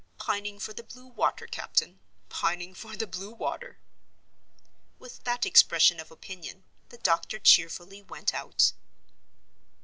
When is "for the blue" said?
0.59-1.05, 2.73-3.29